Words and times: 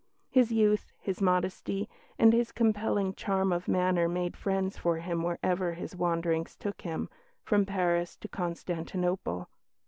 His 0.31 0.51
youth, 0.51 0.91
his 0.99 1.21
modesty, 1.21 1.87
and 2.17 2.33
his 2.33 2.51
compelling 2.51 3.13
charm 3.13 3.53
of 3.53 3.67
manner 3.67 4.09
made 4.09 4.35
friends 4.35 4.75
for 4.75 4.97
him 4.97 5.21
wherever 5.21 5.73
his 5.73 5.95
wanderings 5.95 6.55
took 6.55 6.81
him, 6.81 7.07
from 7.43 7.67
Paris 7.67 8.15
to 8.17 8.27
Constantinople. 8.27 9.47